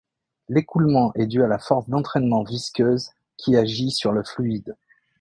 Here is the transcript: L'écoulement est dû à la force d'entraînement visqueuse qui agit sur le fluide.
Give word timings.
L'écoulement 0.49 1.13
est 1.13 1.27
dû 1.27 1.43
à 1.43 1.47
la 1.47 1.59
force 1.59 1.87
d'entraînement 1.87 2.41
visqueuse 2.41 3.11
qui 3.37 3.55
agit 3.55 3.91
sur 3.91 4.11
le 4.11 4.23
fluide. 4.23 4.75